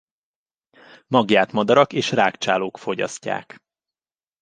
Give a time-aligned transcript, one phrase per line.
[1.07, 3.61] Magját madarak és rágcsálók fogyasztják.